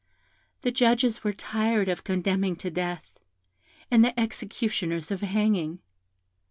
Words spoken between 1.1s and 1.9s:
were tired